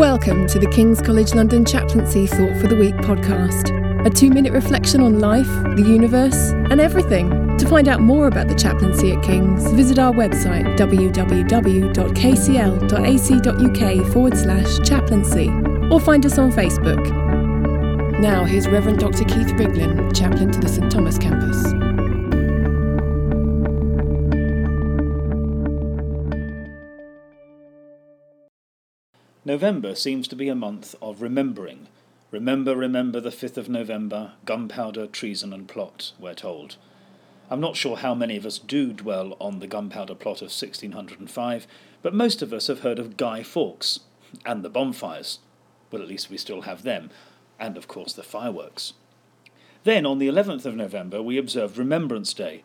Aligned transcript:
Welcome 0.00 0.46
to 0.46 0.58
the 0.58 0.66
King's 0.66 1.02
College 1.02 1.34
London 1.34 1.62
Chaplaincy 1.62 2.26
Thought 2.26 2.58
for 2.58 2.68
the 2.68 2.74
Week 2.74 2.94
podcast, 2.94 3.68
a 4.06 4.08
two 4.08 4.30
minute 4.30 4.54
reflection 4.54 5.02
on 5.02 5.20
life, 5.20 5.46
the 5.76 5.84
universe, 5.86 6.52
and 6.70 6.80
everything. 6.80 7.58
To 7.58 7.68
find 7.68 7.86
out 7.86 8.00
more 8.00 8.26
about 8.26 8.48
the 8.48 8.54
chaplaincy 8.54 9.12
at 9.12 9.22
King's, 9.22 9.70
visit 9.72 9.98
our 9.98 10.14
website 10.14 10.78
www.kcl.ac.uk 10.78 11.92
forward 14.10 14.38
slash 14.38 14.78
chaplaincy 14.88 15.50
or 15.90 16.00
find 16.00 16.24
us 16.24 16.38
on 16.38 16.50
Facebook. 16.50 17.10
Now, 18.20 18.46
here's 18.46 18.68
Reverend 18.68 19.00
Dr. 19.00 19.24
Keith 19.24 19.48
Riglin, 19.48 20.16
chaplain 20.16 20.50
to 20.50 20.60
the 20.60 20.68
St 20.70 20.90
Thomas 20.90 21.18
campus. 21.18 21.89
November 29.42 29.94
seems 29.94 30.28
to 30.28 30.36
be 30.36 30.50
a 30.50 30.54
month 30.54 30.94
of 31.00 31.22
remembering. 31.22 31.88
Remember, 32.30 32.76
remember 32.76 33.20
the 33.20 33.30
5th 33.30 33.56
of 33.56 33.70
November, 33.70 34.32
gunpowder, 34.44 35.06
treason, 35.06 35.54
and 35.54 35.66
plot, 35.66 36.12
we're 36.18 36.34
told. 36.34 36.76
I'm 37.48 37.58
not 37.58 37.74
sure 37.74 37.96
how 37.96 38.14
many 38.14 38.36
of 38.36 38.44
us 38.44 38.58
do 38.58 38.92
dwell 38.92 39.38
on 39.40 39.60
the 39.60 39.66
gunpowder 39.66 40.14
plot 40.14 40.42
of 40.42 40.52
1605, 40.52 41.66
but 42.02 42.12
most 42.12 42.42
of 42.42 42.52
us 42.52 42.66
have 42.66 42.80
heard 42.80 42.98
of 42.98 43.16
Guy 43.16 43.42
Fawkes 43.42 44.00
and 44.44 44.62
the 44.62 44.68
bonfires. 44.68 45.38
Well, 45.90 46.02
at 46.02 46.08
least 46.08 46.28
we 46.28 46.36
still 46.36 46.62
have 46.62 46.82
them, 46.82 47.08
and 47.58 47.78
of 47.78 47.88
course 47.88 48.12
the 48.12 48.22
fireworks. 48.22 48.92
Then, 49.84 50.04
on 50.04 50.18
the 50.18 50.28
11th 50.28 50.66
of 50.66 50.76
November, 50.76 51.22
we 51.22 51.38
observed 51.38 51.78
Remembrance 51.78 52.34
Day, 52.34 52.62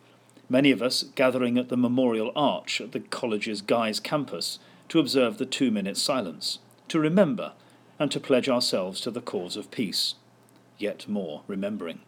many 0.50 0.70
of 0.72 0.82
us 0.82 1.04
gathering 1.14 1.56
at 1.56 1.70
the 1.70 1.76
Memorial 1.78 2.32
Arch 2.36 2.82
at 2.82 2.92
the 2.92 3.00
college's 3.00 3.62
Guy's 3.62 3.98
campus 3.98 4.58
to 4.90 5.00
observe 5.00 5.38
the 5.38 5.46
two 5.46 5.70
minute 5.70 5.96
silence 5.96 6.58
to 6.88 7.00
remember, 7.00 7.52
and 7.98 8.10
to 8.10 8.20
pledge 8.20 8.48
ourselves 8.48 9.00
to 9.00 9.10
the 9.10 9.20
cause 9.20 9.56
of 9.56 9.70
peace. 9.70 10.14
Yet 10.78 11.08
more 11.08 11.42
remembering. 11.46 12.00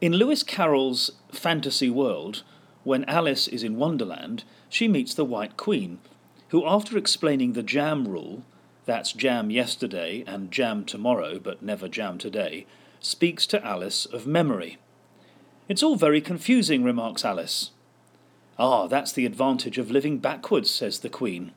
In 0.00 0.12
Lewis 0.12 0.42
Carroll's 0.42 1.12
fantasy 1.32 1.88
world, 1.88 2.42
when 2.82 3.04
Alice 3.04 3.48
is 3.48 3.62
in 3.62 3.76
Wonderland, 3.76 4.44
she 4.68 4.88
meets 4.88 5.14
the 5.14 5.24
White 5.24 5.56
Queen, 5.56 5.98
who, 6.48 6.66
after 6.66 6.98
explaining 6.98 7.52
the 7.52 7.62
jam 7.62 8.06
rule 8.06 8.42
that's 8.86 9.12
jam 9.12 9.50
yesterday 9.50 10.24
and 10.26 10.50
jam 10.50 10.84
tomorrow, 10.84 11.38
but 11.38 11.62
never 11.62 11.88
jam 11.88 12.18
today 12.18 12.66
speaks 13.00 13.46
to 13.46 13.64
Alice 13.64 14.06
of 14.06 14.26
memory. 14.26 14.78
It's 15.68 15.82
all 15.82 15.96
very 15.96 16.20
confusing, 16.20 16.84
remarks 16.84 17.24
Alice. 17.24 17.70
Ah, 18.58 18.86
that's 18.86 19.12
the 19.12 19.26
advantage 19.26 19.78
of 19.78 19.90
living 19.90 20.18
backwards, 20.18 20.70
says 20.70 21.00
the 21.00 21.08
Queen. 21.08 21.52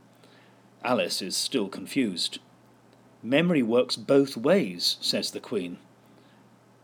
Alice 0.83 1.21
is 1.21 1.35
still 1.35 1.67
confused. 1.67 2.39
Memory 3.23 3.63
works 3.63 3.95
both 3.95 4.37
ways, 4.37 4.97
says 5.01 5.31
the 5.31 5.39
Queen. 5.39 5.77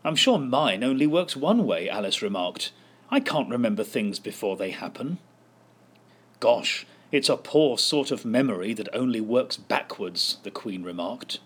I'm 0.04 0.16
sure 0.16 0.38
mine 0.38 0.84
only 0.84 1.06
works 1.06 1.36
one 1.36 1.64
way, 1.64 1.88
Alice 1.88 2.20
remarked. 2.20 2.72
I 3.10 3.20
can't 3.20 3.48
remember 3.48 3.84
things 3.84 4.18
before 4.18 4.56
they 4.56 4.70
happen. 4.70 5.18
Gosh, 6.40 6.86
it's 7.10 7.28
a 7.28 7.36
poor 7.36 7.78
sort 7.78 8.10
of 8.10 8.24
memory 8.24 8.74
that 8.74 8.88
only 8.92 9.20
works 9.20 9.56
backwards, 9.56 10.38
the 10.42 10.50
Queen 10.50 10.82
remarked. 10.82 11.38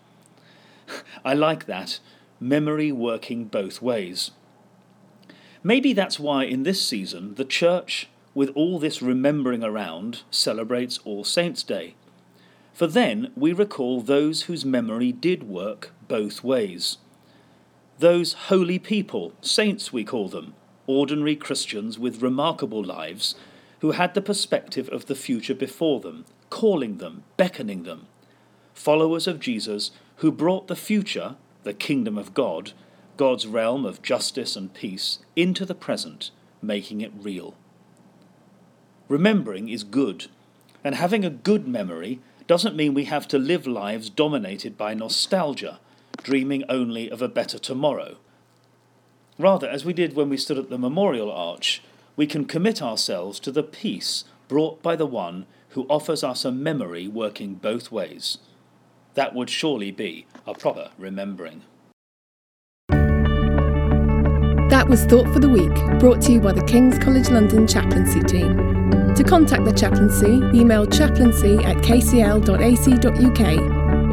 I 1.24 1.34
like 1.34 1.66
that. 1.66 2.00
Memory 2.40 2.90
working 2.90 3.44
both 3.44 3.83
ways. 3.83 4.30
Maybe 5.62 5.92
that's 5.92 6.18
why 6.18 6.44
in 6.44 6.62
this 6.62 6.83
season 6.86 7.34
the 7.34 7.44
Church, 7.44 8.08
with 8.34 8.50
all 8.55 8.78
this 8.78 9.02
remembering 9.02 9.62
around, 9.62 10.22
celebrates 10.30 10.98
All 11.05 11.24
Saints' 11.24 11.62
Day. 11.62 11.94
For 12.78 12.86
then 12.86 13.32
we 13.34 13.52
recall 13.52 14.00
those 14.02 14.42
whose 14.42 14.64
memory 14.64 15.10
did 15.10 15.42
work 15.42 15.90
both 16.06 16.44
ways. 16.44 16.98
Those 17.98 18.34
holy 18.34 18.78
people, 18.78 19.32
saints 19.40 19.92
we 19.92 20.04
call 20.04 20.28
them, 20.28 20.55
ordinary 20.86 21.34
Christians 21.34 21.98
with 21.98 22.22
remarkable 22.22 22.84
lives, 22.84 23.34
who 23.80 23.90
had 23.90 24.14
the 24.14 24.22
perspective 24.22 24.88
of 24.90 25.06
the 25.06 25.17
future 25.17 25.56
before 25.56 25.98
them, 25.98 26.24
calling 26.50 26.98
them, 26.98 27.24
beckoning 27.36 27.83
them. 27.83 28.06
Followers 28.74 29.27
of 29.27 29.40
Jesus 29.40 29.90
who 30.18 30.30
brought 30.30 30.68
the 30.68 30.77
future, 30.77 31.34
the 31.64 31.74
kingdom 31.74 32.17
of 32.17 32.33
God, 32.33 32.74
God's 33.17 33.48
realm 33.48 33.84
of 33.84 34.02
justice 34.02 34.55
and 34.55 34.72
peace, 34.72 35.18
into 35.34 35.67
the 35.67 35.74
present, 35.74 36.30
making 36.62 37.00
it 37.00 37.11
real. 37.18 37.56
Remembering 39.08 39.68
is 39.68 39.83
good, 39.83 40.28
and 40.84 40.94
having 40.94 41.24
a 41.24 41.30
good 41.30 41.67
memory 41.67 42.20
doesn't 42.48 42.75
mean 42.75 42.95
we 42.95 43.05
have 43.05 43.29
to 43.29 43.39
live 43.39 43.67
lives 43.67 44.11
dominated 44.11 44.77
by 44.77 44.95
nostalgia, 44.95 45.79
dreaming 46.23 46.64
only 46.69 47.09
of 47.09 47.23
a 47.23 47.29
better 47.29 47.59
tomorrow. 47.59 48.17
Rather, 49.39 49.69
as 49.69 49.85
we 49.85 49.92
did 49.92 50.17
when 50.17 50.31
we 50.31 50.36
stood 50.36 50.59
at 50.59 50.70
the 50.70 50.79
memorial 50.79 51.31
arch, 51.31 51.83
we 52.17 52.27
can 52.27 52.45
commit 52.45 52.83
ourselves 52.83 53.39
to 53.39 53.53
the 53.53 53.63
peace 53.63 54.25
brought 54.48 54.83
by 54.83 54.97
the 54.97 55.07
one 55.07 55.47
who 55.70 55.86
offers 55.89 56.25
us 56.25 56.45
a 56.45 56.51
memory 56.51 57.07
working 57.07 57.55
both 57.55 57.92
ways. 57.92 58.39
That 59.13 59.35
would 59.35 59.51
surely 59.51 59.91
be 59.91 60.27
a 60.47 60.55
proper 60.55 60.91
remembering. 60.98 61.63
That 64.70 64.86
was 64.89 65.05
Thought 65.05 65.33
for 65.35 65.39
the 65.39 65.48
Week, 65.48 65.75
brought 66.01 66.23
to 66.23 66.33
you 66.33 66.41
by 66.41 66.53
the 66.53 66.65
King's 66.65 66.98
College 66.98 67.29
London 67.29 67.67
chaplaincy 67.67 68.20
team. 68.20 68.77
To 69.18 69.24
contact 69.24 69.64
the 69.64 69.73
chaplaincy, 69.73 70.40
email 70.56 70.86
chaplaincy 70.86 71.56
at 71.64 71.79
kcl.ac.uk 71.79 72.45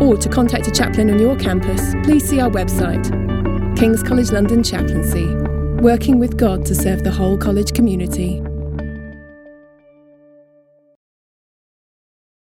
or 0.01 0.17
to 0.17 0.29
contact 0.29 0.67
a 0.67 0.71
chaplain 0.71 1.11
on 1.11 1.19
your 1.19 1.35
campus, 1.35 1.93
please 2.03 2.27
see 2.27 2.39
our 2.39 2.49
website. 2.49 3.05
King's 3.77 4.01
College 4.01 4.31
London 4.31 4.63
Chaplaincy, 4.63 5.27
working 5.79 6.17
with 6.17 6.37
God 6.37 6.65
to 6.65 6.73
serve 6.73 7.03
the 7.03 7.11
whole 7.11 7.37
college 7.37 7.75
community. 7.75 8.41